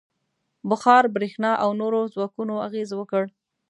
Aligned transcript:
•بخار، 0.69 1.03
برېښنا 1.15 1.51
او 1.63 1.69
نورو 1.81 1.99
ځواکونو 2.13 2.53
اغېز 2.67 2.89
وکړ. 2.95 3.23